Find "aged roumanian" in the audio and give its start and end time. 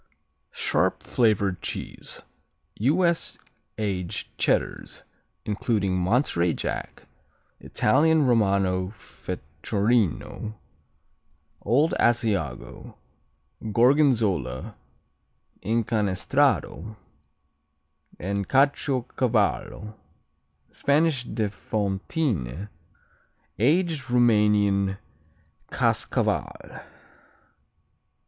23.59-24.97